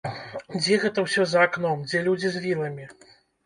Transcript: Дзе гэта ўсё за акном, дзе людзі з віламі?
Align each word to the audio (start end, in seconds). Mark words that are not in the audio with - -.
Дзе 0.61 0.77
гэта 0.85 1.03
ўсё 1.03 1.27
за 1.35 1.45
акном, 1.49 1.87
дзе 1.87 2.05
людзі 2.09 2.35
з 2.35 2.45
віламі? 2.49 2.93